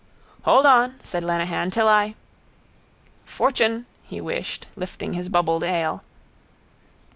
—Hold 0.45 0.65
on, 0.65 0.95
said 1.03 1.21
Lenehan, 1.21 1.69
till 1.69 1.87
I... 1.87 2.15
—Fortune, 3.23 3.85
he 4.01 4.19
wished, 4.19 4.65
lifting 4.75 5.13
his 5.13 5.29
bubbled 5.29 5.61
ale. 5.63 6.03